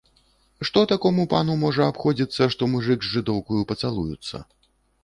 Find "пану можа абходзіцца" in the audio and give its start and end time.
1.35-2.49